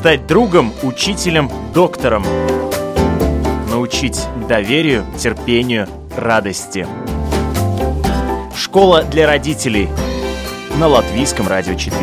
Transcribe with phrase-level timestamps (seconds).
[0.00, 2.24] Стать другом, учителем, доктором.
[3.68, 4.18] Научить
[4.48, 5.86] доверию, терпению,
[6.16, 6.86] радости.
[8.56, 9.90] Школа для родителей
[10.78, 12.00] на Латвийском радио 4.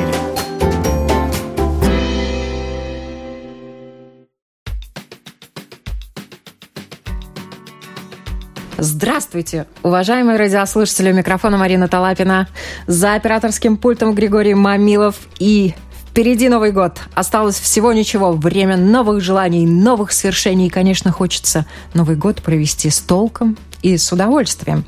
[8.78, 11.12] Здравствуйте, уважаемые радиослушатели.
[11.12, 12.48] У микрофона Марина Талапина.
[12.86, 15.16] За операторским пультом Григорий Мамилов.
[15.40, 15.74] И
[16.18, 16.98] впереди Новый год.
[17.14, 18.32] Осталось всего ничего.
[18.32, 20.66] Время новых желаний, новых свершений.
[20.66, 24.84] И, конечно, хочется Новый год провести с толком и с удовольствием.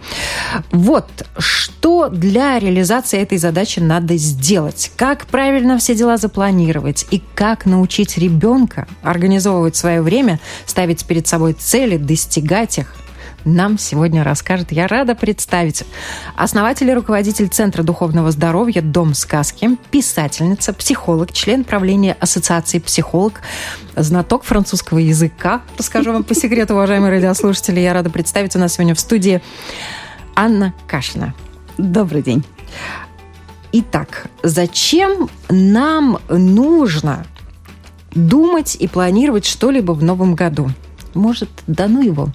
[0.72, 1.06] Вот,
[1.38, 4.92] что для реализации этой задачи надо сделать?
[4.96, 7.06] Как правильно все дела запланировать?
[7.12, 12.96] И как научить ребенка организовывать свое время, ставить перед собой цели, достигать их–
[13.50, 14.72] нам сегодня расскажет.
[14.72, 15.84] Я рада представить
[16.36, 23.42] основатель и руководитель Центра духовного здоровья «Дом сказки», писательница, психолог, член правления Ассоциации психолог,
[23.96, 25.62] знаток французского языка.
[25.78, 27.80] Расскажу вам по секрету, уважаемые радиослушатели.
[27.80, 29.42] Я рада представить у нас сегодня в студии
[30.36, 31.34] Анна Кашина.
[31.78, 32.44] Добрый день.
[33.72, 37.26] Итак, зачем нам нужно
[38.12, 40.70] думать и планировать что-либо в новом году?
[41.14, 42.30] Может, да ну его?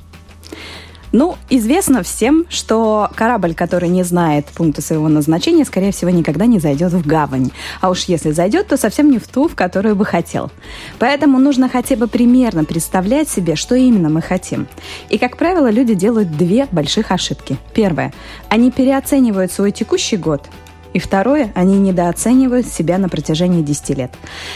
[1.14, 6.58] Ну, известно всем, что корабль, который не знает пункта своего назначения, скорее всего, никогда не
[6.58, 7.52] зайдет в гавань.
[7.80, 10.50] А уж если зайдет, то совсем не в ту, в которую бы хотел.
[10.98, 14.66] Поэтому нужно хотя бы примерно представлять себе, что именно мы хотим.
[15.08, 17.58] И, как правило, люди делают две больших ошибки.
[17.74, 18.12] Первое.
[18.48, 20.42] Они переоценивают свой текущий год
[20.94, 24.12] и второе, они недооценивают себя на протяжении 10 лет.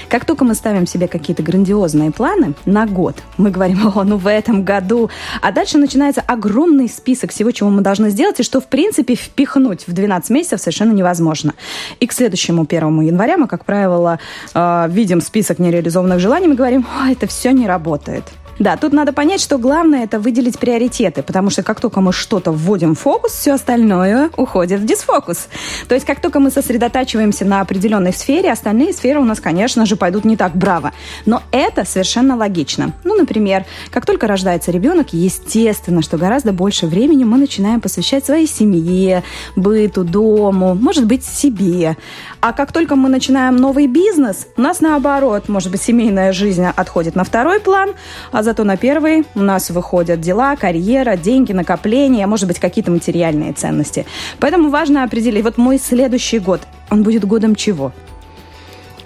[0.08, 4.26] Как только мы ставим себе какие-то грандиозные планы на год, мы говорим, о, ну в
[4.26, 5.10] этом году,
[5.42, 9.86] а дальше начинается огромный список всего, чего мы должны сделать, и что, в принципе, впихнуть
[9.86, 11.54] в 12 месяцев совершенно невозможно.
[11.98, 14.20] И к следующему 1 января мы, как правило,
[14.54, 18.24] э, видим список нереализованных желаний, мы говорим, о, это все не работает.
[18.58, 22.50] Да, тут надо понять, что главное это выделить приоритеты, потому что как только мы что-то
[22.50, 25.48] вводим в фокус, все остальное уходит в дисфокус.
[25.86, 29.94] То есть как только мы сосредотачиваемся на определенной сфере, остальные сферы у нас, конечно же,
[29.94, 30.92] пойдут не так браво.
[31.24, 32.92] Но это совершенно логично.
[33.04, 38.48] Ну, например, как только рождается ребенок, естественно, что гораздо больше времени мы начинаем посвящать своей
[38.48, 39.22] семье,
[39.54, 41.96] быту, дому, может быть, себе.
[42.40, 47.14] А как только мы начинаем новый бизнес, у нас наоборот, может быть, семейная жизнь отходит
[47.14, 47.90] на второй план,
[48.32, 53.52] а зато на первый у нас выходят дела, карьера, деньги, накопления, может быть, какие-то материальные
[53.52, 54.06] ценности.
[54.40, 57.92] Поэтому важно определить, вот мой следующий год, он будет годом чего?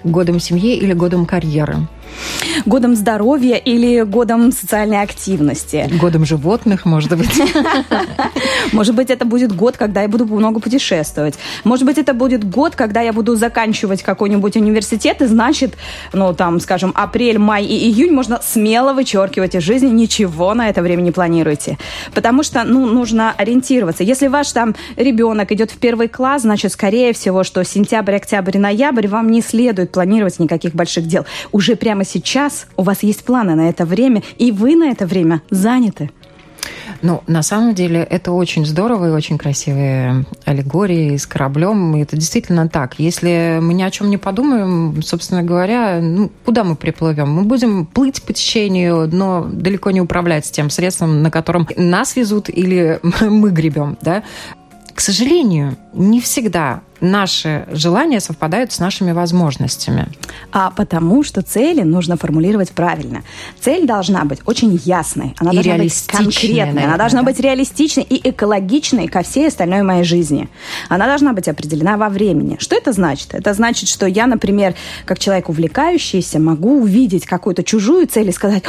[0.05, 1.75] Годом семьи или годом карьеры?
[2.65, 5.89] Годом здоровья или годом социальной активности.
[5.99, 7.33] Годом животных, может быть.
[8.71, 11.35] Может быть, это будет год, когда я буду много путешествовать.
[11.63, 15.75] Может быть, это будет год, когда я буду заканчивать какой-нибудь университет, и значит,
[16.13, 20.81] ну, там, скажем, апрель, май и июнь можно смело вычеркивать из жизни, ничего на это
[20.81, 21.77] время не планируйте.
[22.13, 24.03] Потому что, ну, нужно ориентироваться.
[24.03, 29.07] Если ваш там ребенок идет в первый класс, значит, скорее всего, что сентябрь, октябрь, ноябрь
[29.07, 31.25] вам не следует планировать никаких больших дел.
[31.51, 35.05] Уже прямо прямо сейчас у вас есть планы на это время, и вы на это
[35.05, 36.09] время заняты.
[37.01, 41.95] Ну, на самом деле, это очень здорово и очень красивые аллегории с кораблем.
[41.95, 42.99] И это действительно так.
[42.99, 47.29] Если мы ни о чем не подумаем, собственно говоря, ну, куда мы приплывем?
[47.29, 52.49] Мы будем плыть по течению, но далеко не управлять тем средством, на котором нас везут
[52.49, 53.97] или мы гребем.
[54.01, 54.23] Да?
[54.93, 60.07] К сожалению, не всегда наши желания совпадают с нашими возможностями.
[60.51, 63.23] А потому что цели нужно формулировать правильно.
[63.59, 67.25] Цель должна быть очень ясной, она и должна быть конкретной, наверное, она должна да?
[67.25, 70.49] быть реалистичной и экологичной ко всей остальной моей жизни.
[70.87, 72.55] Она должна быть определена во времени.
[72.59, 73.33] Что это значит?
[73.35, 74.73] Это значит, что я, например,
[75.05, 78.63] как человек увлекающийся, могу увидеть какую-то чужую цель и сказать,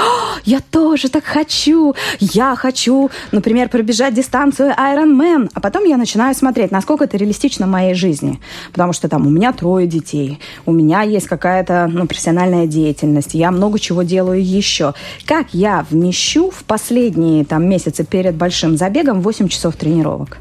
[0.44, 6.72] я тоже так хочу, я хочу, например, пробежать дистанцию Ironman, а потом я начинаю смотреть,
[6.72, 8.40] насколько это реалистично в моей жизни жизни.
[8.72, 13.50] Потому что там у меня трое детей, у меня есть какая-то ну, профессиональная деятельность, я
[13.50, 14.94] много чего делаю еще.
[15.26, 20.38] Как я вмещу в последние там, месяцы перед большим забегом 8 часов тренировок?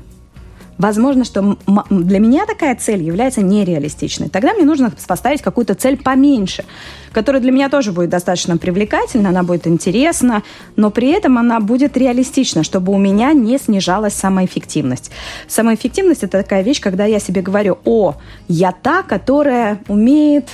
[0.77, 1.57] Возможно, что
[1.89, 4.29] для меня такая цель является нереалистичной.
[4.29, 6.65] Тогда мне нужно поставить какую-то цель поменьше,
[7.11, 10.41] которая для меня тоже будет достаточно привлекательна, она будет интересна,
[10.75, 15.11] но при этом она будет реалистична, чтобы у меня не снижалась самоэффективность.
[15.47, 18.15] Самоэффективность– это такая вещь, когда я себе говорю, о,
[18.47, 20.49] я та, которая умеет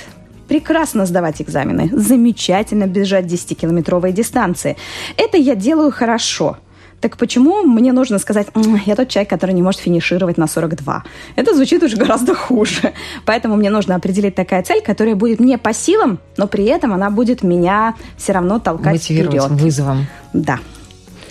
[0.48, 4.76] прекрасно сдавать экзамены, замечательно бежать 10-километровые дистанции.
[5.16, 6.58] Это я делаю хорошо–
[7.00, 8.48] Так почему мне нужно сказать,
[8.84, 11.04] я тот человек, который не может финишировать на 42?
[11.36, 12.92] Это звучит уже гораздо хуже.
[13.24, 17.10] Поэтому мне нужно определить такая цель, которая будет мне по силам, но при этом она
[17.10, 19.48] будет меня все равно толкать вперед.
[19.50, 20.06] вызовом.
[20.34, 20.58] Да.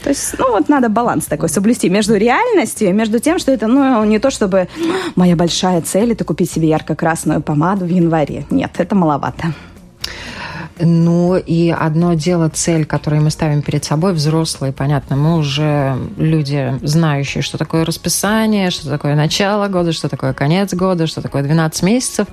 [0.04, 3.68] То есть, ну вот надо баланс такой соблюсти между реальностью и между тем, что это,
[3.68, 4.70] ну, не то чтобы
[5.16, 8.46] моя большая цель– это купить себе ярко-красную помаду в январе.
[8.50, 9.54] Нет, это маловато.
[10.80, 16.78] Ну и одно дело цель, которую мы ставим перед собой, взрослые, понятно, мы уже люди,
[16.82, 21.84] знающие, что такое расписание, что такое начало года, что такое конец года, что такое 12
[21.84, 22.28] месяцев.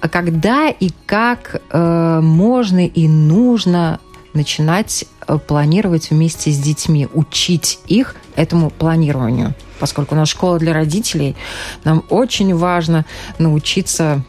[0.00, 4.00] А когда и как э, можно и нужно
[4.36, 9.54] начинать э, планировать вместе с детьми, учить их этому планированию.
[9.80, 11.36] Поскольку у нас школа для родителей,
[11.84, 13.04] нам очень важно
[13.38, 14.22] научиться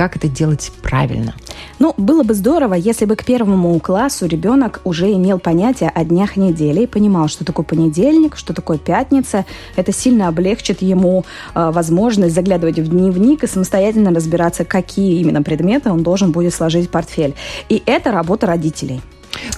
[0.00, 1.34] как это делать правильно.
[1.78, 6.38] Ну, было бы здорово, если бы к первому классу ребенок уже имел понятие о днях
[6.38, 9.44] недели и понимал, что такое понедельник, что такое пятница.
[9.76, 15.90] Это сильно облегчит ему э, возможность заглядывать в дневник и самостоятельно разбираться, какие именно предметы
[15.90, 17.34] он должен будет сложить в портфель.
[17.68, 19.02] И это работа родителей.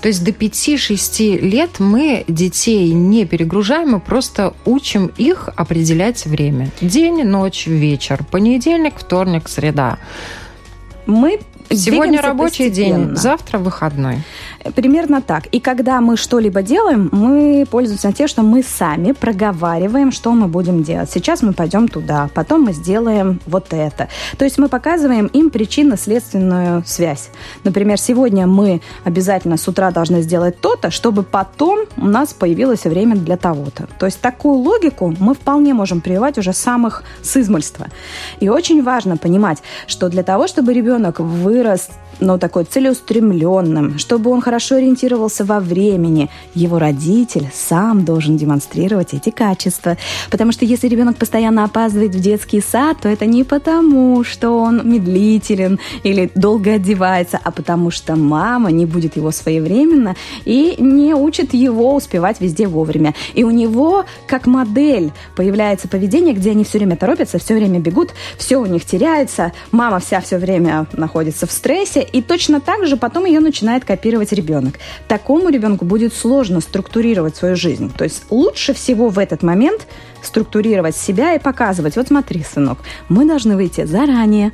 [0.01, 6.71] То есть до 5-6 лет мы детей не перегружаем, мы просто учим их определять время.
[6.81, 9.99] День, ночь, вечер, понедельник, вторник, среда.
[11.07, 11.41] Мы
[11.71, 13.07] Сегодня рабочий постепенно.
[13.07, 14.19] день, завтра выходной.
[14.75, 15.47] Примерно так.
[15.47, 20.83] И когда мы что-либо делаем, мы пользуемся тем, что мы сами проговариваем, что мы будем
[20.83, 21.11] делать.
[21.11, 24.09] Сейчас мы пойдем туда, потом мы сделаем вот это.
[24.39, 27.31] То есть мы показываем им причинно-следственную связь.
[27.65, 33.17] Например, сегодня мы обязательно с утра должны сделать то-то, чтобы потом у нас появилось время
[33.17, 33.89] для того-то.
[33.99, 37.89] То есть такую логику мы вполне можем прививать уже самых с измольства.
[38.41, 41.89] И очень важно понимать, что для того, чтобы ребенок вырос
[42.23, 46.29] но такой целеустремленным, чтобы он хорошо ориентировался во времени.
[46.55, 49.97] Его родитель сам должен демонстрировать эти качества.
[50.31, 54.89] Потому что если ребенок постоянно опаздывает в детский сад, то это не потому, что он
[54.89, 61.55] медлителен или долго одевается, а потому что мама не будет его своевременно и не учит
[61.55, 63.15] его успевать везде вовремя.
[63.35, 68.11] И у него как модель появляется поведение, где они все время торопятся, все время бегут,
[68.39, 72.97] все у них теряется, мама вся все время находится в стрессе, и точно так же
[72.97, 74.42] потом ее начинает копировать ребенок.
[75.09, 77.93] Такому ребенку будет сложно структурировать свою жизнь.
[77.97, 79.87] То есть лучше всего в этот момент
[80.23, 82.79] структурировать себя и показывать, вот смотри, сынок,
[83.09, 84.53] мы должны выйти заранее,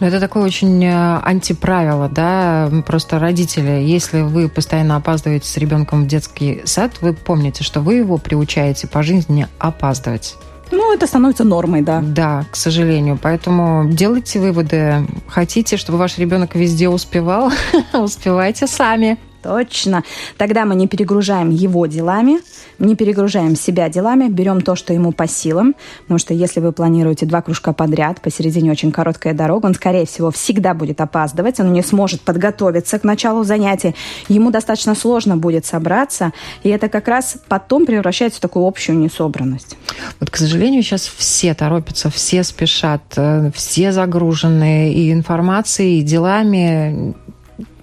[0.00, 6.04] ну, это такое очень э, антиправило, да, просто родители, если вы постоянно опаздываете с ребенком
[6.04, 10.36] в детский сад, вы помните, что вы его приучаете по жизни опаздывать.
[10.70, 12.00] Ну, это становится нормой, да.
[12.02, 13.18] Да, к сожалению.
[13.20, 15.06] Поэтому делайте выводы.
[15.28, 17.52] Хотите, чтобы ваш ребенок везде успевал?
[17.92, 19.18] Успевайте сами.
[19.42, 20.02] Точно.
[20.36, 22.38] Тогда мы не перегружаем его делами,
[22.78, 25.74] не перегружаем себя делами, берем то, что ему по силам.
[26.02, 30.30] Потому что если вы планируете два кружка подряд, посередине очень короткая дорога, он, скорее всего,
[30.30, 33.94] всегда будет опаздывать, он не сможет подготовиться к началу занятия,
[34.28, 36.32] ему достаточно сложно будет собраться,
[36.64, 39.76] и это как раз потом превращается в такую общую несобранность.
[40.18, 47.14] Вот, к сожалению, сейчас все торопятся, все спешат, э, все загружены и информацией, и делами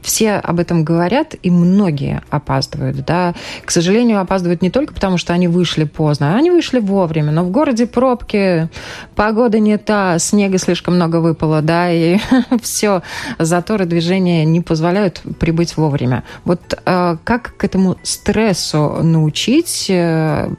[0.06, 3.04] все об этом говорят, и многие опаздывают.
[3.06, 3.34] Да.
[3.66, 7.50] К сожалению, опаздывают не только потому, что они вышли поздно, они вышли вовремя, но в
[7.50, 8.69] городе пробки,
[9.16, 12.20] погода не та, снега слишком много выпало, да, и
[12.62, 13.01] все,
[13.39, 16.24] заторы движения не позволяют прибыть вовремя.
[16.46, 20.50] Вот э, как к этому стрессу научить э,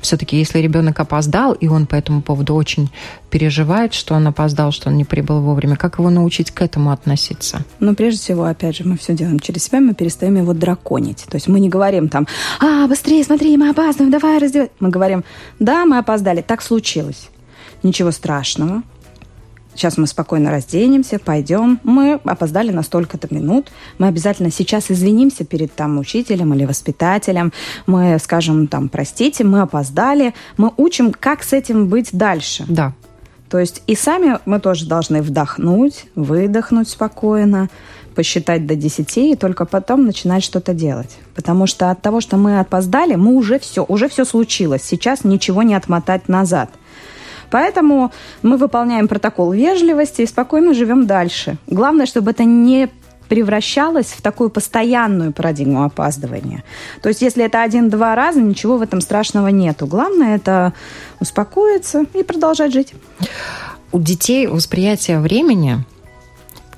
[0.00, 2.90] все-таки, если ребенок опоздал, и он по этому поводу очень
[3.30, 7.64] переживает, что он опоздал, что он не прибыл вовремя, как его научить к этому относиться?
[7.78, 11.24] Ну, прежде всего, опять же, мы все делаем через себя, мы перестаем его драконить.
[11.28, 12.26] То есть мы не говорим там,
[12.60, 14.70] а, быстрее, смотри, мы опаздываем, давай раздевай.
[14.80, 15.24] Мы говорим,
[15.58, 17.28] да, мы опоздали, так случилось.
[17.82, 18.82] Ничего страшного,
[19.74, 21.80] сейчас мы спокойно разденемся, пойдем.
[21.84, 23.70] Мы опоздали на столько-то минут.
[23.98, 27.52] Мы обязательно сейчас извинимся перед там учителем или воспитателем.
[27.86, 30.34] Мы скажем там, простите, мы опоздали.
[30.56, 32.64] Мы учим, как с этим быть дальше.
[32.68, 32.94] Да.
[33.48, 37.68] То есть и сами мы тоже должны вдохнуть, выдохнуть спокойно,
[38.14, 41.18] посчитать до 10 и только потом начинать что-то делать.
[41.34, 44.82] Потому что от того, что мы опоздали, мы уже все, уже все случилось.
[44.84, 46.70] Сейчас ничего не отмотать назад.
[47.50, 51.56] Поэтому мы выполняем протокол вежливости и спокойно живем дальше.
[51.66, 52.88] Главное, чтобы это не
[53.30, 56.64] превращалось в такую постоянную парадигму опаздывания.
[57.00, 59.86] То есть, если это один-два раза, ничего в этом страшного нету.
[59.86, 60.72] Главное это
[61.20, 62.92] успокоиться и продолжать жить.
[63.92, 65.78] У детей восприятие времени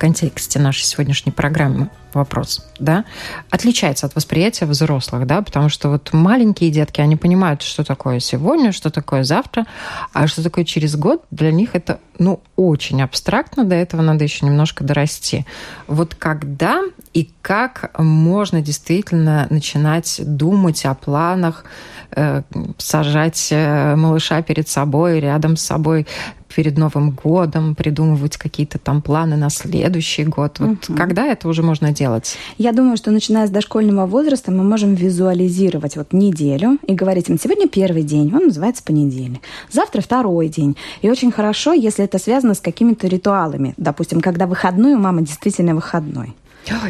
[0.03, 3.05] контексте нашей сегодняшней программы вопрос, да,
[3.51, 8.73] отличается от восприятия взрослых, да, потому что вот маленькие детки, они понимают, что такое сегодня,
[8.73, 9.65] что такое завтра,
[10.13, 14.45] а что такое через год, для них это, ну, очень абстрактно, до этого надо еще
[14.45, 15.47] немножко дорасти.
[15.87, 16.81] Вот когда
[17.15, 21.65] и как можно действительно начинать думать о планах,
[22.11, 22.43] э,
[22.77, 26.09] сажать э, малыша перед собой, рядом с собой,
[26.55, 30.59] перед Новым годом, придумывать какие-то там планы на следующий год.
[30.59, 30.97] Вот угу.
[30.97, 32.37] когда это уже можно делать?
[32.59, 37.39] Я думаю, что начиная с дошкольного возраста мы можем визуализировать вот неделю и говорить им,
[37.39, 40.77] сегодня первый день, он называется понедельник, завтра второй день.
[41.03, 43.75] И очень хорошо, если это связано с какими-то ритуалами.
[43.77, 46.35] Допустим, когда выходной, у мамы действительно выходной.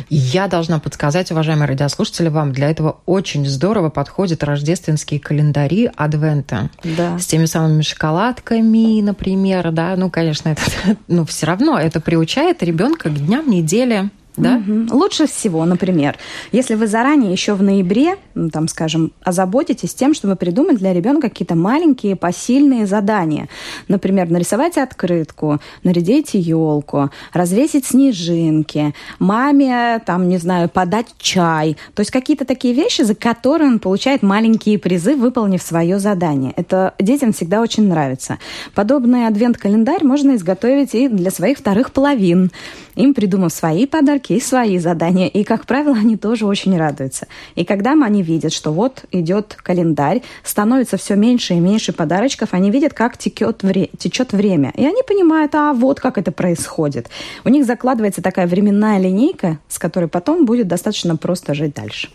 [0.09, 6.71] Я должна подсказать, уважаемые радиослушатели, вам для этого очень здорово подходят рождественские календари Адвента.
[6.85, 7.19] Да.
[7.19, 9.95] С теми самыми шоколадками, например, да.
[9.97, 10.63] Ну, конечно, это,
[11.09, 14.57] ну, все равно это приучает ребенка к дням недели да?
[14.57, 14.97] Угу.
[14.97, 16.17] Лучше всего, например,
[16.53, 21.29] если вы заранее еще в ноябре, ну, там, скажем, озаботитесь тем, чтобы придумать для ребенка
[21.29, 23.49] какие-то маленькие посильные задания.
[23.89, 31.77] Например, нарисовать открытку, нарядить елку, развесить снежинки, маме, там, не знаю, подать чай.
[31.95, 36.53] То есть какие-то такие вещи, за которые он получает маленькие призы, выполнив свое задание.
[36.57, 38.39] Это детям всегда очень нравится.
[38.75, 42.51] Подобный адвент-календарь можно изготовить и для своих вторых половин,
[42.95, 45.29] им придумав свои подарки, и свои задания.
[45.29, 47.27] И, как правило, они тоже очень радуются.
[47.55, 52.71] И когда они видят, что вот идет календарь, становится все меньше и меньше подарочков, они
[52.71, 54.73] видят, как текет вре- течет время.
[54.77, 57.09] И они понимают, а вот как это происходит.
[57.45, 62.11] У них закладывается такая временная линейка, с которой потом будет достаточно просто жить дальше.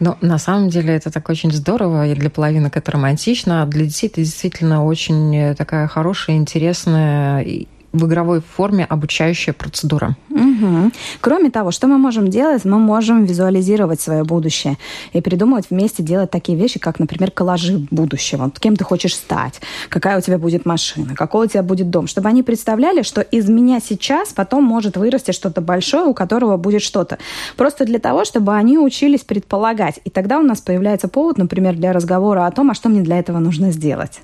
[0.00, 3.84] Но на самом деле это так очень здорово, и для половинок это романтично, а для
[3.84, 10.16] детей это действительно очень такая хорошая, интересная в игровой форме обучающая процедура.
[10.30, 10.92] Угу.
[11.20, 12.64] Кроме того, что мы можем делать?
[12.64, 14.76] Мы можем визуализировать свое будущее
[15.12, 18.50] и придумывать вместе делать такие вещи, как, например, коллажи будущего.
[18.58, 22.28] Кем ты хочешь стать, какая у тебя будет машина, какой у тебя будет дом, чтобы
[22.28, 27.18] они представляли, что из меня сейчас потом может вырасти что-то большое, у которого будет что-то.
[27.56, 30.00] Просто для того, чтобы они учились предполагать.
[30.04, 33.18] И тогда у нас появляется повод, например, для разговора о том, а что мне для
[33.18, 34.20] этого нужно сделать.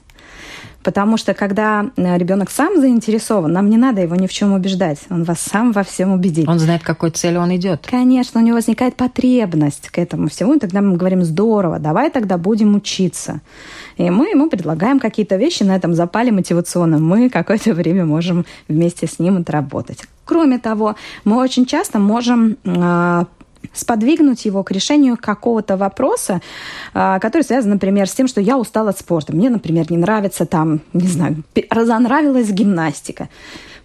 [0.85, 4.99] Потому что когда э, ребенок сам заинтересован, нам не надо его ни в чем убеждать.
[5.09, 6.47] Он вас сам во всем убедит.
[6.47, 7.87] Он знает, к какой цели он идет.
[7.91, 10.55] Конечно, у него возникает потребность к этому всему.
[10.55, 13.41] И тогда мы говорим, здорово, давай тогда будем учиться.
[13.97, 17.03] И мы ему предлагаем какие-то вещи на этом запале мотивационном.
[17.03, 20.03] Мы какое-то время можем вместе с ним отработать.
[20.27, 23.27] Кроме того, мы очень часто можем а,
[23.73, 26.41] сподвигнуть его к решению какого-то вопроса,
[26.93, 29.35] а, который связан, например, с тем, что я устала от спорта.
[29.35, 33.29] Мне, например, не нравится там, не знаю, разонравилась гимнастика.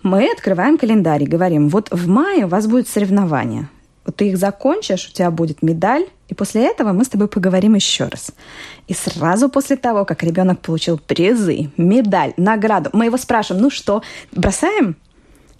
[0.03, 3.69] Мы открываем календарь и говорим, вот в мае у вас будет соревнование.
[4.05, 7.75] Вот ты их закончишь, у тебя будет медаль, и после этого мы с тобой поговорим
[7.75, 8.31] еще раз.
[8.87, 14.01] И сразу после того, как ребенок получил призы, медаль, награду, мы его спрашиваем, ну что,
[14.31, 14.95] бросаем?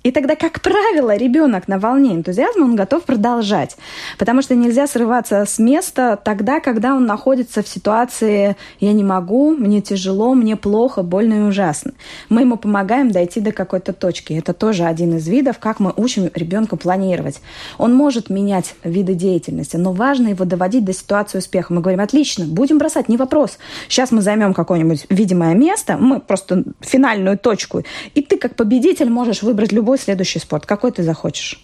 [0.10, 3.78] И тогда, как правило, ребенок на волне энтузиазма, он готов продолжать.
[4.18, 9.52] Потому что нельзя срываться с места тогда, когда он находится в ситуации «я не могу»,
[9.52, 11.92] «мне тяжело», «мне плохо», «больно и ужасно».
[12.28, 14.34] Мы ему помогаем дойти до какой-то точки.
[14.34, 17.40] Это тоже один из видов, как мы учим ребенка планировать.
[17.78, 21.72] Он может менять виды деятельности, но важно его доводить до ситуации успеха.
[21.72, 23.60] Мы говорим, отлично, будем бросать, не вопрос.
[23.88, 27.84] Сейчас мы займем какое-нибудь видимое место, мы просто финальную точку,
[28.16, 31.64] и ты как победитель можешь выбрать любой следующий спорт, какой ты захочешь.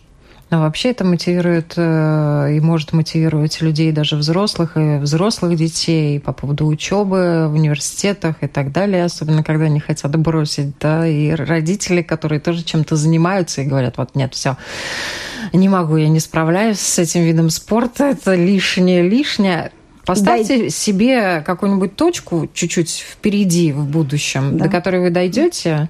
[0.52, 6.34] Но вообще это мотивирует э, и может мотивировать людей, даже взрослых, и взрослых детей по
[6.34, 12.04] поводу учебы в университетах и так далее, особенно когда они хотят бросить, да, и родители,
[12.04, 14.56] которые тоже чем-то занимаются и говорят, вот нет, все,
[15.52, 19.72] не могу, я не справляюсь с этим видом спорта, это лишнее, лишнее.
[20.06, 20.70] Поставьте Дай...
[20.70, 24.66] себе какую-нибудь точку чуть-чуть впереди в будущем, да.
[24.66, 25.90] до которой вы дойдете.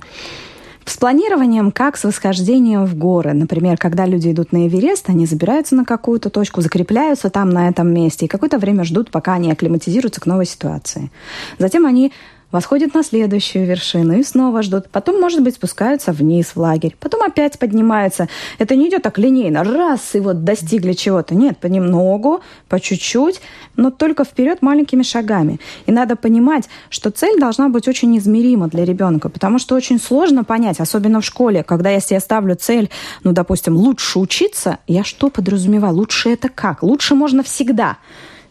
[0.85, 3.33] С планированием, как с восхождением в горы.
[3.33, 7.91] Например, когда люди идут на Эверест, они забираются на какую-то точку, закрепляются там, на этом
[7.91, 11.11] месте, и какое-то время ждут, пока они акклиматизируются к новой ситуации.
[11.57, 12.13] Затем они
[12.55, 14.87] восходят на следующую вершину и снова ждут.
[14.89, 16.95] Потом, может быть, спускаются вниз в лагерь.
[17.01, 18.29] Потом опять поднимаются.
[18.59, 19.65] Это не идет так линейно.
[19.65, 21.35] Раз, и вот достигли чего-то.
[21.35, 23.41] Нет, понемногу, по чуть-чуть,
[23.75, 25.59] но только вперед маленькими шагами.
[25.85, 30.45] И надо понимать, что цель должна быть очень измерима для ребенка, потому что очень сложно
[30.45, 32.89] понять, особенно в школе, когда я себе ставлю цель,
[33.25, 35.93] ну, допустим, лучше учиться, я что подразумеваю?
[35.93, 36.83] Лучше это как?
[36.83, 37.97] Лучше можно всегда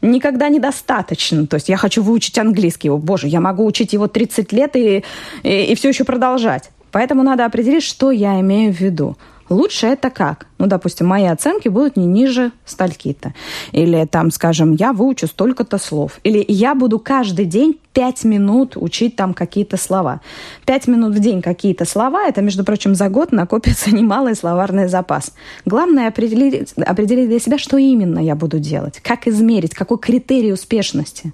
[0.04, 1.46] никогда недостаточно.
[1.46, 2.90] То есть я хочу выучить английский.
[2.90, 5.04] О, боже, я могу учить его 30 лет и,
[5.42, 6.70] и, и все еще продолжать.
[6.92, 9.16] Поэтому надо определить, что я имею в виду.
[9.48, 10.46] Лучше это как?
[10.58, 13.34] Ну, допустим, мои оценки будут не ниже стальки-то.
[13.72, 16.18] Или там, скажем, я выучу столько-то слов.
[16.24, 20.20] Или я буду каждый день пять минут учить там какие-то слова.
[20.64, 25.32] Пять минут в день какие-то слова, это, между прочим, за год накопится немалый словарный запас.
[25.66, 31.32] Главное определить, определить для себя, что именно я буду делать, как измерить, какой критерий успешности.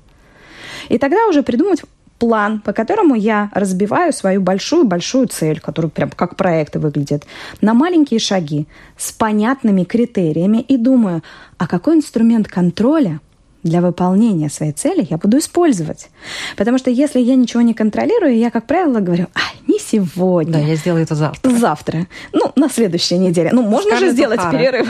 [0.88, 1.82] И тогда уже придумать
[2.20, 7.24] план, по которому я разбиваю свою большую-большую цель, которая прям как проект выглядит,
[7.60, 11.22] на маленькие шаги с понятными критериями и думаю,
[11.58, 13.20] а какой инструмент контроля
[13.62, 16.08] для выполнения своей цели я буду использовать.
[16.56, 20.52] Потому что если я ничего не контролирую, я, как правило, говорю, а, не сегодня.
[20.52, 21.50] Да, я сделаю это завтра.
[21.50, 22.06] Завтра.
[22.32, 23.50] Ну, на следующей неделе.
[23.52, 24.58] Ну, можно Скарлетт же сделать Ухара.
[24.58, 24.88] перерыв.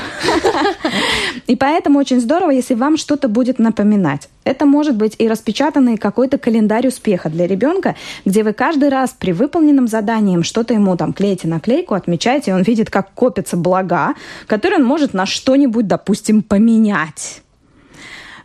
[1.47, 4.29] И поэтому очень здорово, если вам что-то будет напоминать.
[4.45, 9.33] Это может быть и распечатанный какой-то календарь успеха для ребенка, где вы каждый раз при
[9.33, 14.15] выполненном задании что-то ему там клеите наклейку, отмечаете, и он видит, как копятся блага,
[14.47, 17.43] которые он может на что-нибудь, допустим, поменять.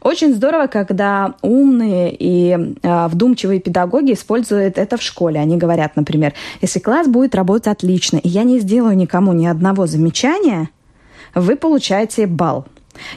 [0.06, 5.40] Очень здорово, когда умные и э, вдумчивые педагоги используют это в школе.
[5.40, 9.88] Они говорят, например, если класс будет работать отлично, и я не сделаю никому ни одного
[9.88, 10.70] замечания,
[11.34, 12.68] вы получаете балл.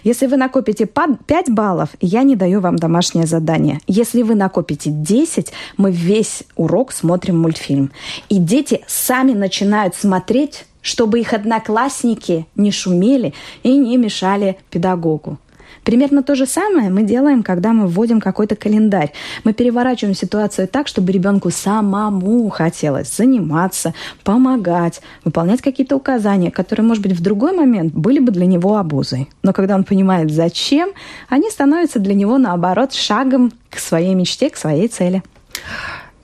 [0.02, 3.80] Если вы накопите 5 баллов, я не даю вам домашнее задание.
[3.86, 7.90] Если вы накопите 10, мы весь урок смотрим мультфильм.
[8.30, 15.36] И дети сами начинают смотреть, чтобы их одноклассники не шумели и не мешали педагогу.
[15.84, 19.12] Примерно то же самое мы делаем, когда мы вводим какой-то календарь.
[19.44, 23.94] Мы переворачиваем ситуацию так, чтобы ребенку самому хотелось заниматься,
[24.24, 29.28] помогать, выполнять какие-то указания, которые, может быть, в другой момент были бы для него обузой.
[29.42, 30.90] Но когда он понимает, зачем,
[31.28, 35.22] они становятся для него, наоборот, шагом к своей мечте, к своей цели.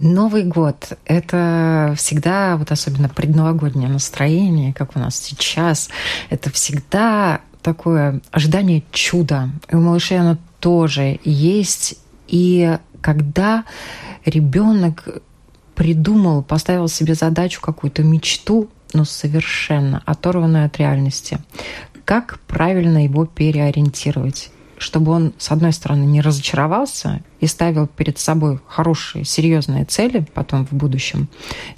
[0.01, 5.89] Новый год– это всегда, вот особенно предновогоднее настроение, как у нас сейчас,
[6.31, 9.51] это всегда такое ожидание чуда.
[9.71, 11.99] И у малышей оно тоже есть.
[12.29, 13.65] И когда
[14.25, 15.09] ребенок
[15.75, 21.39] придумал, поставил себе задачу, какую-то мечту, но совершенно оторванную от реальности,
[22.05, 24.51] как правильно его переориентировать?
[24.77, 30.67] чтобы он, с одной стороны, не разочаровался и ставил перед собой хорошие, серьезные цели потом
[30.67, 31.29] в будущем,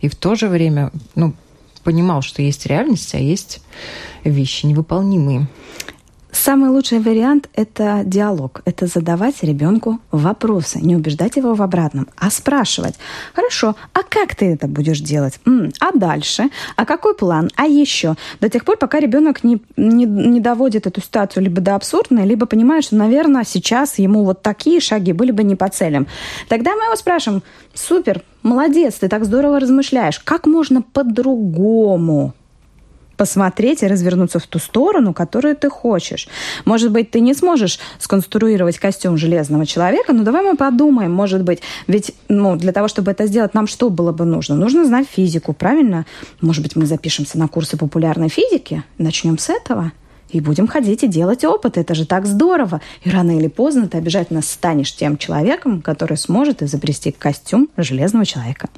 [0.01, 1.35] и в то же время ну,
[1.87, 3.61] понимал, что есть реальность, а есть
[4.25, 5.47] вещи невыполнимые.
[6.37, 8.61] Самый лучший вариант– это диалог.
[8.67, 12.95] Это задавать ребенку вопросы, не убеждать его в обратном, а спрашивать.
[13.35, 15.41] Хорошо, а как ты это будешь делать?
[15.47, 16.51] М, а дальше?
[16.77, 17.51] А какой план?
[17.57, 18.17] А еще?
[18.41, 22.45] До тех пор, пока ребенок не, не, не доводит эту ситуацию либо до абсурдной, либо
[22.45, 26.07] понимает, что, наверное, сейчас ему вот такие шаги были бы не по целям.
[26.49, 32.35] Тогда мы его спрашиваем, супер, молодец, ты так здорово размышляешь, как можно по-другому?
[33.17, 36.29] Посмотреть и развернуться в ту сторону, которую ты хочешь.
[36.65, 41.61] Может быть, ты не сможешь сконструировать костюм железного человека, но давай мы подумаем, может быть,
[41.87, 44.55] ведь ну, для того, чтобы это сделать, нам что было бы нужно?
[44.55, 46.07] Нужно знать физику, правильно?
[46.41, 49.93] Может быть, мы запишемся на курсы популярной физики, начнем с этого
[50.31, 51.79] и будем ходить и делать опыт.
[51.79, 52.81] Это же так здорово.
[53.03, 58.69] И рано или поздно ты обязательно станешь тем человеком, который сможет изобрести костюм железного человека.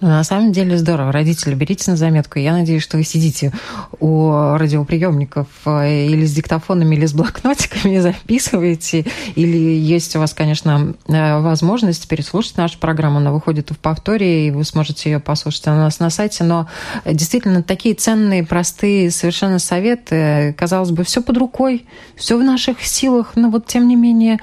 [0.00, 1.12] Ну, на самом деле здорово.
[1.12, 2.38] Родители, берите на заметку.
[2.38, 3.52] Я надеюсь, что вы сидите
[4.00, 9.06] у радиоприемников э, или с диктофонами, или с блокнотиками, записываете.
[9.34, 13.18] Или есть у вас, конечно, э, возможность переслушать нашу программу.
[13.18, 16.44] Она выходит в повторе, и вы сможете ее послушать у нас на сайте.
[16.44, 16.68] Но
[17.04, 20.54] действительно, такие ценные, простые совершенно советы.
[20.58, 24.40] Казалось бы, все под рукой, все в наших силах, но вот тем не менее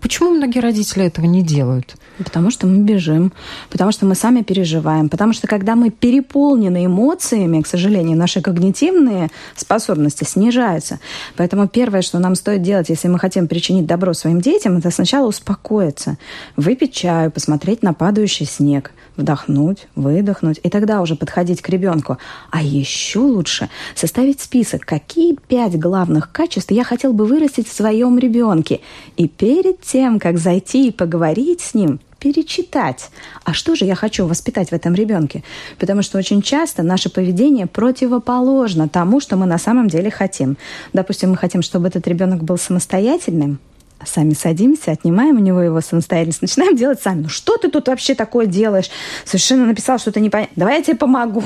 [0.00, 1.96] почему многие родители этого не делают?
[2.18, 3.32] Потому что мы бежим,
[3.70, 9.30] потому что мы сами переживаем, потому что когда мы переполнены эмоциями, к сожалению, наши когнитивные
[9.56, 11.00] способности снижаются.
[11.36, 15.26] Поэтому первое, что нам стоит делать, если мы хотим причинить добро своим детям, это сначала
[15.26, 16.18] успокоиться,
[16.56, 22.18] выпить чаю, посмотреть на падающий снег, вдохнуть, выдохнуть, и тогда уже подходить к ребенку.
[22.50, 28.18] А еще лучше составить список, какие пять главных качеств я хотел бы вырастить в своем
[28.18, 28.80] ребенке.
[29.16, 33.10] И перед тем, как зайти и поговорить с ним, перечитать,
[33.44, 35.42] а что же я хочу воспитать в этом ребенке.
[35.78, 40.56] Потому что очень часто наше поведение противоположно тому, что мы на самом деле хотим.
[40.92, 43.58] Допустим, мы хотим, чтобы этот ребенок был самостоятельным,
[44.06, 47.22] сами садимся, отнимаем у него его самостоятельность, начинаем делать сами.
[47.22, 48.90] Ну что ты тут вообще такое делаешь?
[49.24, 50.56] Совершенно написал что-то непонятное.
[50.56, 51.42] Давай я тебе помогу.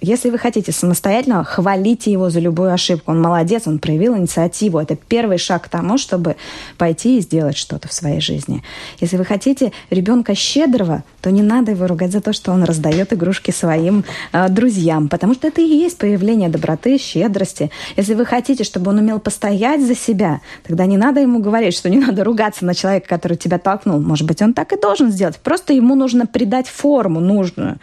[0.00, 3.10] Если вы хотите самостоятельно, хвалите его за любую ошибку.
[3.10, 4.78] Он молодец, он проявил инициативу.
[4.78, 6.36] Это первый шаг к тому, чтобы
[6.76, 8.62] пойти и сделать что-то в своей жизни.
[9.00, 13.12] Если вы хотите ребенка щедрого, то не надо его ругать за то, что он раздает
[13.12, 17.70] игрушки своим э, друзьям, потому что это и есть появление доброты, щедрости.
[17.96, 21.90] Если вы хотите, чтобы он умел постоять за себя, тогда не надо ему говорить, что
[21.90, 23.98] не надо ругаться на человека, который тебя толкнул.
[24.00, 25.38] Может быть, он так и должен сделать.
[25.38, 27.78] Просто ему нужно придать форму нужную.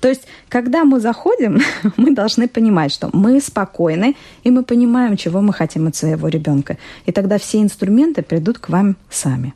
[0.00, 1.60] То есть, когда мы заходим,
[1.96, 6.76] мы должны понимать, что мы спокойны, и мы понимаем, чего мы хотим от своего ребенка.
[7.06, 9.54] И тогда все инструменты придут к вам сами.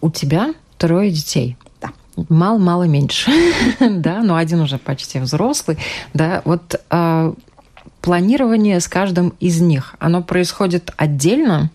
[0.00, 1.56] У тебя трое детей.
[2.28, 3.30] Мало-мало меньше,
[3.80, 5.78] да, но один уже почти взрослый,
[6.12, 6.42] да.
[6.44, 7.32] Вот э,
[8.02, 11.70] планирование с каждым из них, оно происходит отдельно,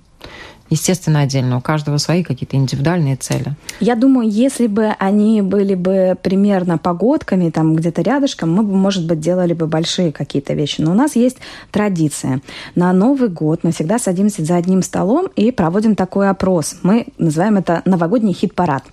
[0.70, 1.58] естественно, отдельно.
[1.58, 3.56] У каждого свои какие-то индивидуальные цели.
[3.80, 9.06] Я думаю, если бы они были бы примерно погодками, там где-то рядышком, мы бы, может
[9.06, 10.82] быть, делали бы большие какие-то вещи.
[10.82, 11.38] Но у нас есть
[11.72, 12.42] традиция.
[12.76, 16.76] На Новый год мы всегда садимся за одним столом и проводим такой опрос.
[16.84, 18.84] Мы называем это новогодний хит-парад.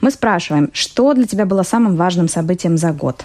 [0.00, 3.24] Мы спрашиваем, что для тебя было самым важным событием за год?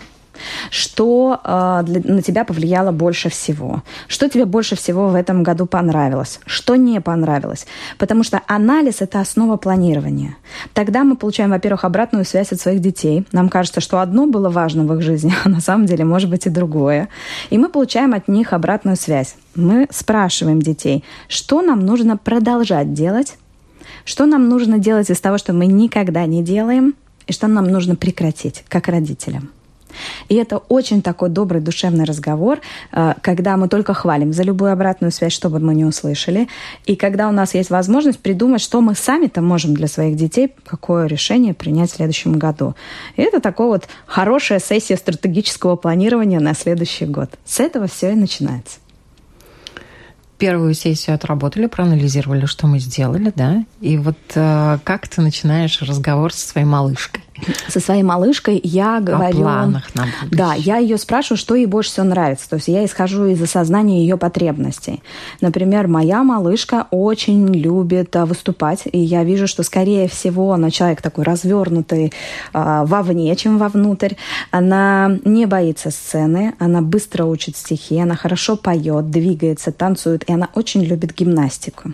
[0.70, 3.84] Что э, для, на тебя повлияло больше всего?
[4.08, 6.40] Что тебе больше всего в этом году понравилось?
[6.46, 7.68] Что не понравилось?
[7.98, 10.38] Потому что анализ– это основа планирования.
[10.74, 13.26] Тогда мы получаем, во-первых, обратную связь от своих детей.
[13.32, 16.46] Нам кажется, что одно было важно в их жизни, а на самом деле может быть
[16.46, 17.10] и другое.
[17.50, 19.36] И мы получаем от них обратную связь.
[19.56, 23.38] Мы спрашиваем детей, что нам нужно продолжать делать,
[24.06, 26.94] что нам нужно делать из того, что мы никогда не делаем,
[27.30, 29.52] и что нам нужно прекратить, как родителям.
[30.30, 32.60] И это очень такой добрый душевный разговор,
[32.92, 36.48] э, когда мы только хвалим за любую обратную связь, что бы мы не услышали,
[36.86, 41.06] и когда у нас есть возможность придумать, что мы сами-то можем для своих детей, какое
[41.08, 42.76] решение принять в следующем году.
[43.16, 47.30] И это такое вот хорошая сессия стратегического планирования на следующий год.
[47.46, 48.78] С этого все и начинается
[50.40, 56.34] первую сессию отработали, проанализировали, что мы сделали, да, и вот э, как ты начинаешь разговор
[56.34, 57.22] со своей малышкой?
[57.68, 59.40] Со своей малышкой я говорю...
[59.40, 60.30] О планах на будущее.
[60.32, 62.50] Да, я ее спрашиваю, что ей больше всего нравится.
[62.50, 65.02] То есть я исхожу из осознания ее потребностей.
[65.42, 71.02] Например, моя малышка очень любит а, выступать, и я вижу, что, скорее всего, она человек
[71.02, 72.14] такой развернутый
[72.54, 74.14] а, вовне, чем вовнутрь.
[74.52, 80.50] Она не боится сцены, она быстро учит стихи, она хорошо поет, двигается, танцует, и она
[80.56, 81.94] очень любит гимнастику.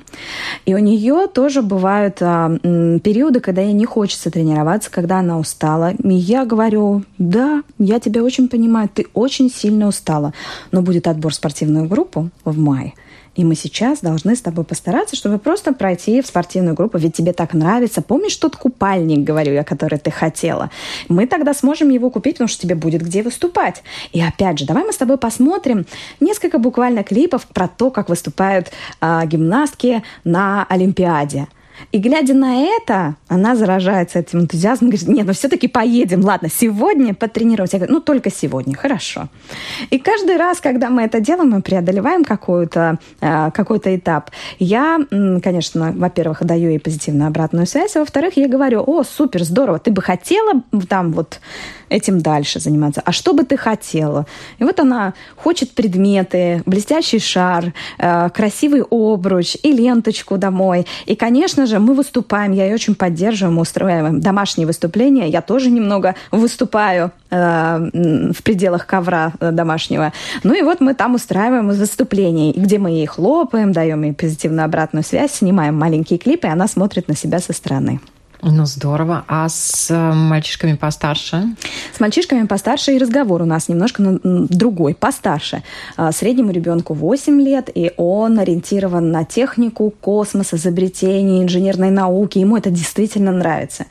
[0.66, 2.58] И у нее тоже бывают а,
[3.04, 5.94] периоды, когда ей не хочется тренироваться, когда она устала.
[6.04, 10.34] И я говорю, да, я тебя очень понимаю, ты очень сильно устала.
[10.72, 12.94] Но будет отбор в спортивную группу в мае.
[13.36, 17.34] И мы сейчас должны с тобой постараться, чтобы просто пройти в спортивную группу, ведь тебе
[17.34, 18.02] так нравится.
[18.02, 20.72] Помнишь тот купальник, говорю я, который ты хотела?
[21.10, 23.84] Мы тогда сможем его купить, потому что тебе будет где выступать.
[24.14, 25.86] И опять же, давай мы с тобой посмотрим
[26.20, 28.72] несколько буквально клипов про то, как выступают
[29.02, 31.48] э, гимнастки на Олимпиаде.
[31.92, 37.14] И глядя на это, она заражается этим энтузиазмом, говорит, нет, ну все-таки поедем, ладно, сегодня
[37.14, 37.78] потренируемся.
[37.78, 39.28] Я говорю, ну только сегодня, хорошо.
[39.90, 44.32] И каждый раз, когда мы это делаем, мы преодолеваем какой-то э, какой этап.
[44.60, 45.00] Я,
[45.44, 49.92] конечно, во-первых, даю ей позитивную обратную связь, а во-вторых, я говорю, о, супер, здорово, ты
[49.92, 51.40] бы хотела там вот
[51.90, 53.02] этим дальше заниматься.
[53.06, 54.26] А что бы ты хотела?
[54.60, 60.88] И вот она хочет предметы, блестящий шар, э, красивый обруч и ленточку домой.
[61.06, 65.28] И, конечно же, мы выступаем, я ее очень поддерживаю, мы устраиваем домашние выступления.
[65.28, 67.90] Я тоже немного выступаю э,
[68.34, 70.14] в пределах ковра э, домашнего.
[70.44, 75.04] Ну и вот мы там устраиваем выступления, где мы ей хлопаем, даем ей позитивную обратную
[75.04, 78.00] связь, снимаем маленькие клипы, и она смотрит на себя со стороны.
[78.42, 79.24] Ну, здорово.
[79.28, 81.56] А с э, мальчишками постарше?
[81.96, 85.64] С мальчишками постарше и разговор у нас немножко другой, постарше.
[85.98, 92.38] А, среднему ребенку 8 лет, и он ориентирован на технику, космос, изобретения, инженерной науки.
[92.38, 93.86] Ему это действительно нравится.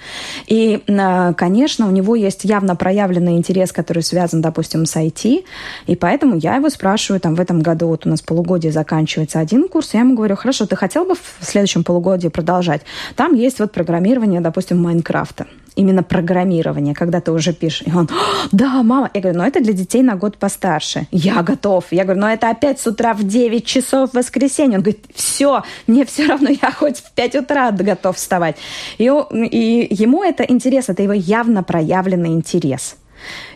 [0.46, 5.44] И, а, конечно, у него есть явно проявленный интерес, который связан, допустим, с IT,
[5.86, 9.68] и поэтому я его спрашиваю, там, в этом году вот у нас полугодие заканчивается один
[9.68, 12.82] курс, я ему говорю, хорошо, ты хотел бы в следующем полугодии продолжать?
[13.16, 15.46] Там есть вот программирование допустим, Майнкрафта.
[15.76, 17.82] Именно программирование, когда ты уже пишешь.
[17.86, 18.08] И он,
[18.52, 19.10] да, мама.
[19.12, 21.08] Я говорю, ну это для детей на год постарше.
[21.10, 21.86] Я готов.
[21.90, 24.78] Я говорю, ну это опять с утра в 9 часов в воскресенье.
[24.78, 28.56] Он говорит, все, мне все равно, я хоть в 5 утра готов вставать.
[28.98, 32.96] И, и ему это интерес, это его явно проявленный интерес.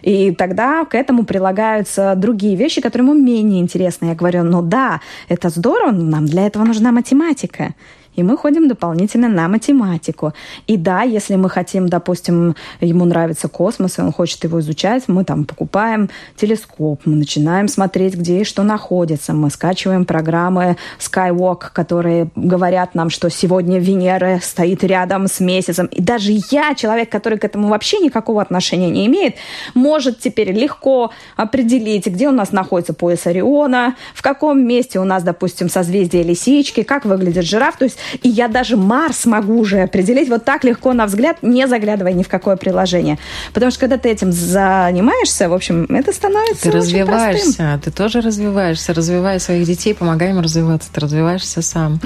[0.03, 4.07] И тогда к этому прилагаются другие вещи, которые ему менее интересны.
[4.07, 7.74] Я говорю, ну да, это здорово, нам для этого нужна математика.
[8.18, 10.33] И мы ходим дополнительно на математику.
[10.66, 15.24] И да, если мы хотим, допустим, ему нравится космос, и он хочет его изучать, мы
[15.24, 22.31] там покупаем телескоп, мы начинаем смотреть, где и что находится, мы скачиваем программы Skywalk, которые
[22.35, 25.87] говорят нам, что сегодня Венера стоит рядом с месяцем.
[25.87, 29.37] И даже я, человек, который к этому вообще никакого отношения не имеет,
[29.74, 35.22] может теперь легко определить, где у нас находится пояс Ориона, в каком месте у нас,
[35.22, 37.76] допустим, созвездие Лисички, как выглядит жираф.
[37.76, 41.66] То есть и я даже Марс могу уже определить вот так легко на взгляд, не
[41.66, 43.18] заглядывая ни в какое приложение.
[43.53, 47.81] Потому что когда ты этим занимаешься, в общем, это становится Ты развиваешься, простым.
[47.81, 52.01] ты тоже развиваешься, развивая своих детей, помогай им развиваться, ты развиваешься сам.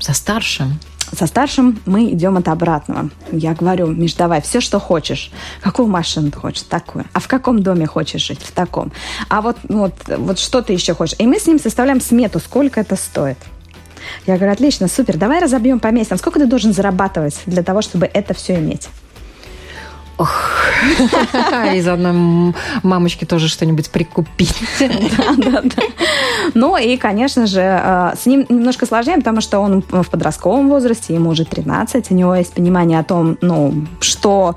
[0.00, 0.80] За старшим.
[1.16, 3.10] Со старшим мы идем от обратного.
[3.30, 5.30] Я говорю, Миш, давай все, что хочешь.
[5.60, 6.62] Какую машину ты хочешь?
[6.62, 7.04] Такую.
[7.12, 8.40] А в каком доме хочешь жить?
[8.42, 8.92] В таком.
[9.28, 11.16] А вот, вот, вот что ты еще хочешь?
[11.18, 13.36] И мы с ним составляем смету, сколько это стоит.
[14.26, 16.18] Я говорю, отлично, супер, давай разобьем по месяцам.
[16.18, 18.88] Сколько ты должен зарабатывать для того, чтобы это все иметь?
[21.74, 24.54] И заодно м- мамочке тоже что-нибудь прикупить.
[26.54, 31.14] Ну и, конечно же, э, с ним немножко сложнее, потому что он в подростковом возрасте,
[31.14, 34.56] ему уже 13, у него есть понимание о том, ну, что,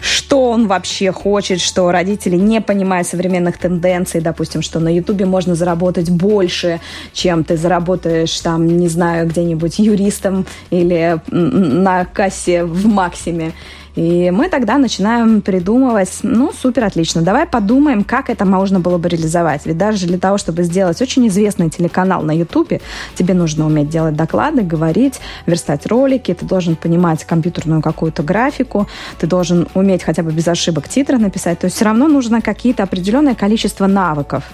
[0.00, 5.54] что он вообще хочет, что родители не понимают современных тенденций, допустим, что на Ютубе можно
[5.54, 6.80] заработать больше,
[7.12, 13.52] чем ты заработаешь там, не знаю, где-нибудь юристом или на кассе в Максиме.
[13.96, 19.08] И мы тогда начинаем придумывать, ну, супер, отлично, давай подумаем, как это можно было бы
[19.08, 19.64] реализовать.
[19.64, 22.82] Ведь даже для того, чтобы сделать очень известный телеканал на Ютубе,
[23.14, 28.86] тебе нужно уметь делать доклады, говорить, верстать ролики, ты должен понимать компьютерную какую-то графику,
[29.18, 31.58] ты должен уметь хотя бы без ошибок титры написать.
[31.58, 34.44] То есть все равно нужно какие-то определенное количество навыков.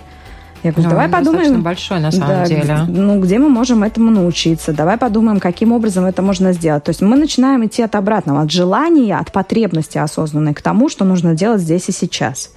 [0.63, 1.63] Я говорю, Ну, давай подумаем.
[1.63, 2.79] большой, на самом Да, деле.
[2.89, 4.73] Ну, где мы можем этому научиться?
[4.73, 6.85] Давай подумаем, каким образом это можно сделать.
[6.85, 11.05] То есть мы начинаем идти от обратного, от желания, от потребности осознанной к тому, что
[11.05, 12.53] нужно делать здесь и сейчас.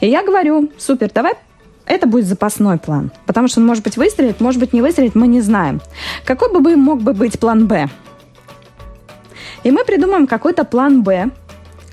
[0.00, 1.34] И я говорю, супер, давай
[1.86, 3.10] это будет запасной план.
[3.26, 5.80] Потому что он, может быть, выстрелит, может быть, не выстрелит, мы не знаем.
[6.24, 7.88] Какой бы мог бы быть план «Б»?
[9.62, 11.30] И мы придумаем какой-то план «Б»,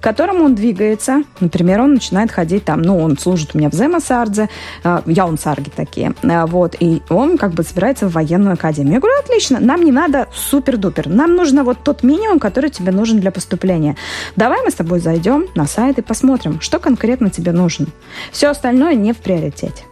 [0.04, 1.24] к которому он двигается.
[1.40, 4.50] Например, он начинает ходить там, ну, он служит у меня в Земасардзе,
[4.84, 8.96] э, Яунсарге такие, э, вот, и он как бы собирается в военную академию.
[8.96, 13.22] Я говорю, отлично, нам не надо супер-дупер, нам нужно вот тот минимум, который тебе нужен
[13.22, 13.96] для поступления.
[14.36, 17.86] Давай мы с тобой зайдем на сайт и посмотрим, что конкретно тебе нужно.
[18.34, 19.86] Все остальное не в приоритете.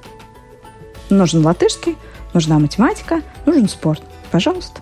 [1.10, 1.95] Нужен латышский,
[2.34, 4.04] нужна математика, нужен спорт.
[4.30, 4.82] Пожалуйста.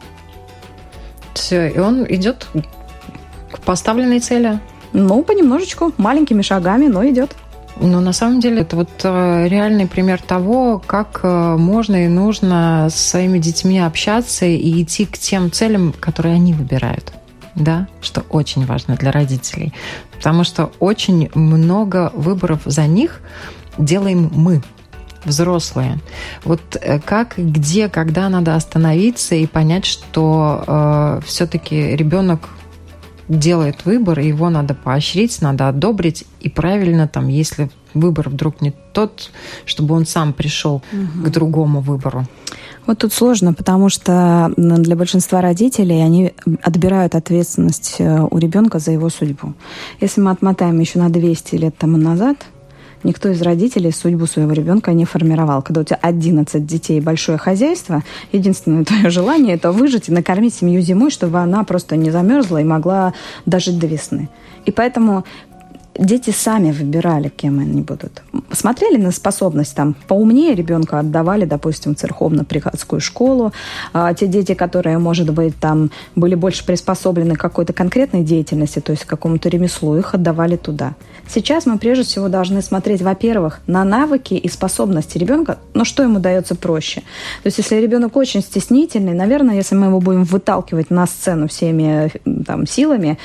[1.36, 2.48] Все, и он идет
[3.52, 4.60] к поставленной цели.
[4.94, 7.36] Ну, понемножечку, маленькими шагами, но идет.
[7.80, 12.90] Но на самом деле это вот э, реальный пример того, как э, можно и нужно
[12.92, 17.14] с своими детьми общаться и идти к тем целям, которые они выбирают.
[17.56, 19.74] Да, что очень важно для родителей.
[20.16, 23.22] Потому что очень много выборов за них
[23.78, 24.62] делаем мы,
[25.24, 26.00] взрослые.
[26.44, 32.50] Вот э, как, где, когда надо остановиться и понять, что э, все-таки ребенок
[33.30, 39.32] делает выбор, его надо поощрить, надо одобрить, и правильно там, если выбор вдруг не тот,
[39.66, 42.26] чтобы он сам пришел к другому выбору.
[42.86, 48.92] Вот тут сложно, потому что для большинства родителей они отбирают ответственность э, у ребенка за
[48.92, 49.54] его судьбу.
[50.02, 52.38] Если мы отмотаем еще на 200 лет тому назад,
[53.04, 55.62] никто из родителей судьбу своего ребенка не формировал.
[55.62, 60.54] Когда у тебя 11 детей и большое хозяйство, единственное твое желание– это выжить и накормить
[60.54, 63.14] семью зимой, чтобы она просто не замерзла и могла
[63.46, 64.30] дожить до весны.
[64.66, 65.24] И поэтому
[66.00, 68.24] дети сами выбирали, кем они будут.
[68.52, 73.52] Смотрели на способность, там, поумнее ребенка отдавали, допустим, в церковно-приходскую школу.
[73.94, 78.92] А те дети, которые, может быть, там, были больше приспособлены к какой-то конкретной деятельности, то
[78.92, 80.96] есть к какому-то ремеслу, их отдавали туда.
[81.28, 86.20] Сейчас мы прежде всего должны смотреть, во-первых, на навыки и способности ребенка, но что ему
[86.20, 87.02] дается проще.
[87.44, 92.12] То есть если ребенок очень стеснительный, наверное, если мы его будем выталкивать на сцену всеми
[92.26, 93.18] э, там, силами,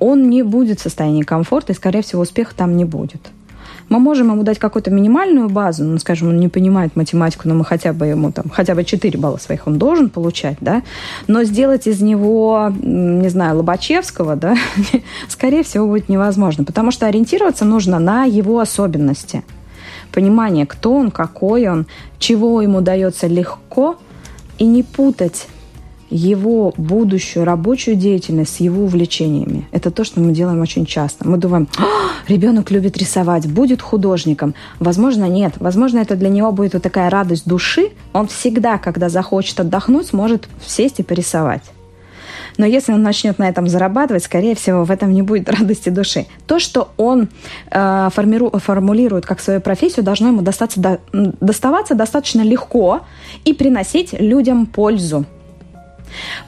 [0.00, 3.20] он не будет в состоянии комфорта и, скорее всего, успеха там не будет.
[3.88, 7.64] Мы можем ему дать какую-то минимальную базу, ну, скажем, он не понимает математику, но мы
[7.64, 10.82] хотя бы ему там, хотя бы 4 балла своих он должен получать, да,
[11.26, 14.56] но сделать из него, не знаю, Лобачевского, да,
[15.28, 19.42] скорее всего, будет невозможно, потому что ориентироваться нужно на его особенности.
[20.10, 21.86] Понимание, кто он, какой он,
[22.18, 23.98] чего ему дается легко,
[24.58, 25.48] и не путать
[26.12, 29.66] его будущую рабочую деятельность с его увлечениями.
[29.72, 31.26] Это то, что мы делаем очень часто.
[31.26, 31.84] Мы думаем, «А,
[32.28, 34.54] ребенок любит рисовать, будет художником.
[34.78, 35.54] Возможно, нет.
[35.58, 37.88] Возможно, это для него будет вот такая радость души.
[38.12, 41.62] Он всегда, когда захочет отдохнуть, сможет сесть и порисовать.
[42.58, 46.26] Но если он начнет на этом зарабатывать, скорее всего, в этом не будет радости души.
[46.46, 47.28] То, что он
[47.70, 53.00] э, формиру, формулирует как свою профессию, должно ему достаться, до, доставаться достаточно легко
[53.44, 55.24] и приносить людям пользу.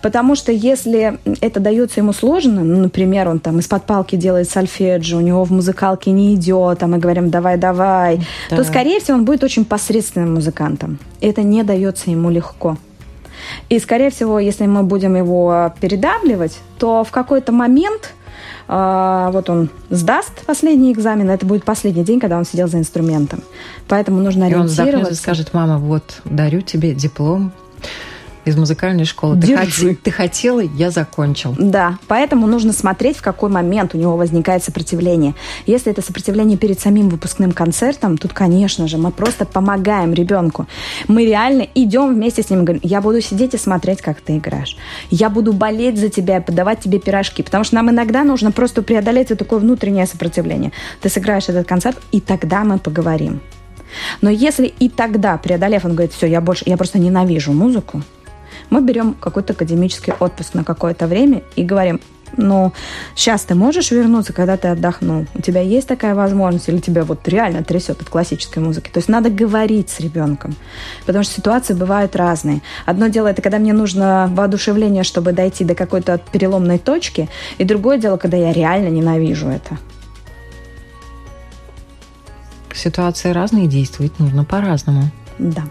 [0.03, 5.18] Потому что если это дается ему сложно, ну, например, он там из-под палки делает сольфеджио,
[5.18, 8.57] у него в музыкалке не идет, а мы говорим «давай-давай», да.
[8.57, 10.98] то, скорее всего, он будет очень посредственным музыкантом.
[11.20, 12.77] Это не дается ему легко.
[13.68, 18.14] И, скорее всего, если мы будем его передавливать, то в какой-то момент
[18.68, 23.40] э, вот он сдаст последний экзамен, это будет последний день, когда он сидел за инструментом.
[23.88, 25.09] Поэтому нужно и ориентироваться.
[25.09, 27.53] он и скажет, мама, вот, дарю тебе диплом
[28.44, 29.40] из музыкальной школы.
[29.40, 29.68] Ты, хот...
[30.02, 31.54] ты хотела, я закончил.
[31.59, 35.35] Да, поэтому нужно смотреть, в какой момент у него возникает сопротивление.
[35.66, 40.66] Если это сопротивление перед самим выпускным концертом, тут, конечно же, мы просто помогаем ребенку.
[41.09, 44.76] Мы реально идем вместе с ним говорим, я буду сидеть и смотреть, как ты играешь.
[45.11, 47.42] Я буду болеть за тебя и подавать тебе пирожки.
[47.42, 50.72] Потому что нам иногда нужно просто преодолеть вот такое внутреннее сопротивление.
[51.00, 53.40] Ты сыграешь этот концерт, и тогда мы поговорим.
[54.20, 58.02] Но если и тогда, преодолев, он говорит, все, я больше, я просто ненавижу музыку,
[58.71, 62.01] мы берем какой-то академический отпуск на какое-то время и говорим,
[62.37, 62.73] ну,
[63.14, 65.27] сейчас ты можешь вернуться, когда ты отдохнул?
[65.35, 66.69] У тебя есть такая возможность?
[66.69, 68.90] Или тебя вот реально трясет от классической музыки?
[68.90, 70.55] То есть надо говорить с ребенком,
[71.07, 72.62] потому что ситуации бывают разные.
[72.87, 77.99] Одно дело, это когда мне нужно воодушевление, чтобы дойти до какой-то переломной точки, и другое
[77.99, 79.79] дело, когда я реально ненавижу это.
[82.75, 85.11] Ситуации разные, действовать нужно по-разному.
[85.38, 85.62] Да.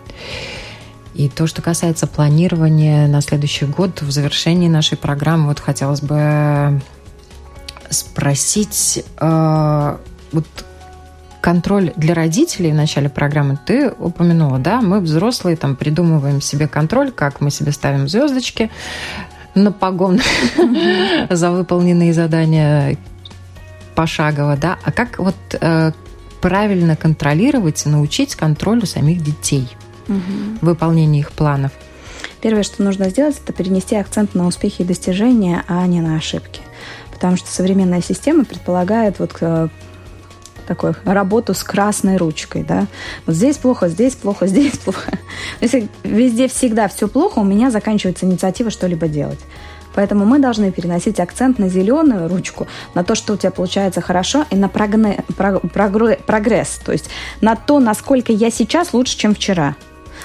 [1.13, 6.81] И то, что касается планирования на следующий год, в завершении нашей программы, вот хотелось бы
[7.89, 9.97] спросить, э,
[10.31, 10.45] вот
[11.39, 14.81] контроль для родителей в начале программы ты упомянула, да?
[14.81, 18.71] Мы взрослые там придумываем себе контроль, как мы себе ставим звездочки
[19.53, 20.19] на погон
[21.29, 22.97] за выполненные задания
[23.93, 24.79] пошагово, да?
[24.83, 25.91] А как вот э,
[26.41, 29.67] правильно контролировать и научить контролю самих детей–
[30.07, 30.57] угу.
[30.61, 31.71] выполнения их планов?
[32.43, 36.61] Первое, что нужно сделать, это перенести акцент на успехи и достижения, а не на ошибки.
[37.11, 39.69] Потому что современная система предполагает вот э,
[40.67, 42.87] такую работу с красной ручкой, да.
[43.25, 45.17] Вот здесь плохо, здесь плохо, здесь плохо.
[45.61, 49.39] Если везде всегда все плохо, у меня заканчивается инициатива что-либо делать.
[49.95, 54.45] Поэтому мы должны переносить акцент на зеленую ручку, на то, что у тебя получается хорошо,
[54.49, 59.75] и на прогне, прогресс, то есть на то, насколько я сейчас лучше, чем вчера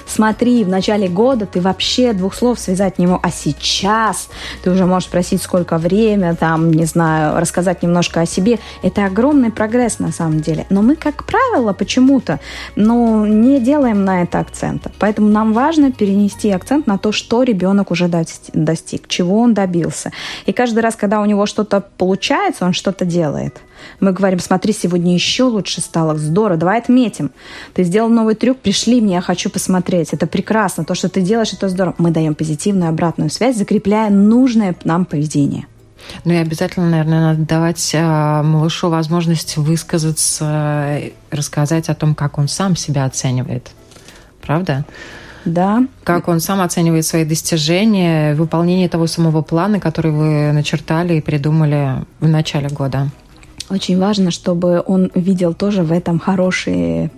[0.09, 4.29] смотри, в начале года ты вообще двух слов связать не мог, а сейчас
[4.63, 8.59] ты уже можешь спросить, сколько время, там, не знаю, рассказать немножко о себе.
[8.81, 10.65] Это огромный прогресс на самом деле.
[10.69, 12.39] Но мы, как правило, почему-то,
[12.75, 14.91] ну, не делаем на это акцента.
[14.99, 20.11] Поэтому нам важно перенести акцент на то, что ребенок уже достиг, чего он добился.
[20.45, 23.61] И каждый раз, когда у него что-то получается, он что-то делает.
[23.99, 27.31] Мы говорим, смотри, сегодня еще лучше стало, здорово, давай отметим.
[27.73, 29.98] Ты сделал новый трюк, пришли мне, я хочу посмотреть.
[30.11, 31.95] Это прекрасно, то, что ты делаешь, это здорово.
[31.97, 35.65] Мы даем позитивную обратную связь, закрепляя нужное нам поведение.
[36.23, 42.47] Ну и обязательно, наверное, надо давать э, малышу возможность высказаться, рассказать о том, как он
[42.47, 43.71] сам себя оценивает.
[44.41, 44.85] Правда?
[45.45, 45.85] Да.
[46.03, 52.03] Как он сам оценивает свои достижения, выполнение того самого плана, который вы начертали и придумали
[52.19, 53.09] в начале года.
[53.69, 57.11] Очень важно, чтобы он видел тоже в этом хорошие,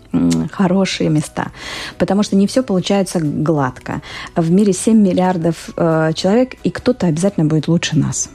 [0.51, 1.51] хорошие места.
[1.97, 4.01] Потому что не все получается гладко.
[4.35, 8.29] В мире 7 миллиардов э, человек, и кто-то обязательно будет лучше нас.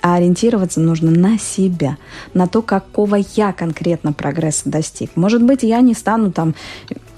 [0.00, 1.96] А ориентироваться нужно на себя,
[2.32, 5.10] на то, какого я конкретно прогресса достиг.
[5.16, 6.54] Может быть, я не стану там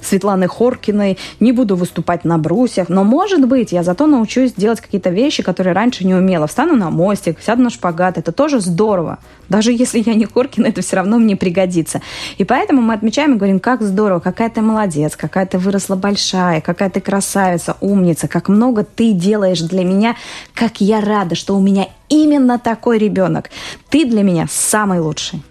[0.00, 5.11] Светланы Хоркиной, не буду выступать на брусьях, но, может быть, я зато научусь делать какие-то
[5.11, 6.46] вещи, которые раньше не умела.
[6.46, 9.18] Встану на мостик, сяду на шпагат, это тоже здорово.
[9.48, 12.00] Даже если я не Хоркина, это все равно мне пригодится.
[12.37, 16.61] И поэтому мы отмечаем и говорим, как здорово, какая ты молодец, какая ты выросла большая,
[16.61, 20.16] какая ты красавица, умница, как много ты делаешь для меня,
[20.54, 23.50] как я рада, что у меня именно такой ребенок.
[23.88, 25.42] Ты для меня самый лучший.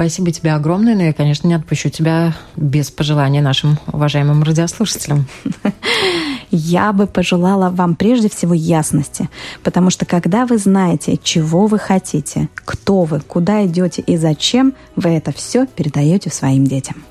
[0.00, 5.26] Спасибо тебе огромное, но я, конечно, не отпущу тебя без пожелания нашим уважаемым радиослушателям.
[6.50, 9.28] Я бы пожелала вам прежде всего ясности,
[9.62, 15.10] потому что когда вы знаете, чего вы хотите, кто вы, куда идете и зачем, вы
[15.10, 17.04] это все передаете своим детям.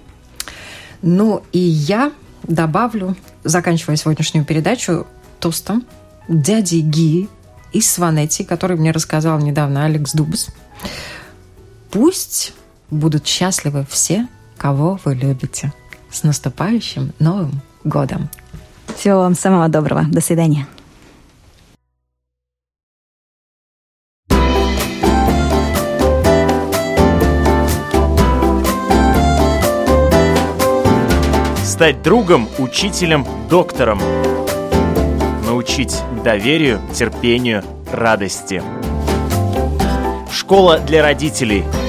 [1.03, 5.05] Ну и я добавлю, заканчивая сегодняшнюю передачу,
[5.39, 5.85] тостом
[6.27, 7.29] дяди Ги
[7.71, 10.47] из Сванетти, который мне рассказал недавно Алекс Дубс.
[11.91, 12.53] Пусть
[12.91, 14.27] Будут счастливы все,
[14.57, 15.71] кого вы любите.
[16.09, 18.29] С наступающим Новым годом!
[18.95, 20.05] Всего вам самого доброго.
[20.09, 20.67] До свидания.
[31.63, 34.01] Стать другом, учителем, доктором.
[35.45, 38.61] Научить доверию, терпению, радости.
[40.31, 41.63] Школа для родителей–